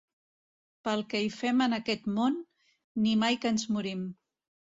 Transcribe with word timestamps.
Pel 0.87 1.03
que 1.11 1.19
hi 1.25 1.27
fem 1.33 1.61
en 1.65 1.75
aquest 1.77 2.07
món, 2.15 2.39
ni 3.05 3.13
mai 3.25 3.39
que 3.45 3.53
ens 3.57 3.67
morim. 3.77 4.03